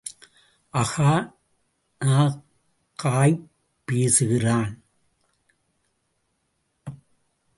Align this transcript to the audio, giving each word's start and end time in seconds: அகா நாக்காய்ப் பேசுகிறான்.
அகா 0.73 1.37
நாக்காய்ப் 1.99 3.49
பேசுகிறான். 3.85 4.81